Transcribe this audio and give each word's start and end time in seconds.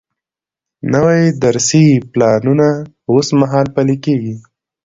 نوي 0.93 1.23
درسي 1.43 1.85
پلانونه 2.11 2.67
اوس 3.09 3.27
مهال 3.41 3.65
پلي 3.75 3.95
کیږي. 4.05 4.35